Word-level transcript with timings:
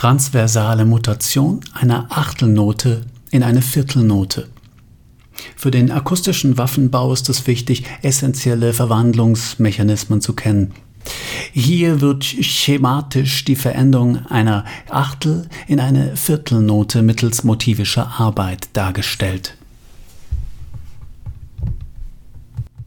transversale 0.00 0.86
Mutation 0.86 1.60
einer 1.74 2.06
Achtelnote 2.08 3.02
in 3.30 3.42
eine 3.42 3.60
Viertelnote. 3.60 4.48
Für 5.56 5.70
den 5.70 5.90
akustischen 5.90 6.56
Waffenbau 6.56 7.12
ist 7.12 7.28
es 7.28 7.46
wichtig, 7.46 7.84
essentielle 8.00 8.72
Verwandlungsmechanismen 8.72 10.22
zu 10.22 10.32
kennen. 10.32 10.72
Hier 11.52 12.00
wird 12.00 12.24
schematisch 12.24 13.44
die 13.44 13.56
Veränderung 13.56 14.24
einer 14.24 14.64
Achtel 14.88 15.50
in 15.66 15.80
eine 15.80 16.16
Viertelnote 16.16 17.02
mittels 17.02 17.44
motivischer 17.44 18.18
Arbeit 18.18 18.70
dargestellt. 18.72 19.58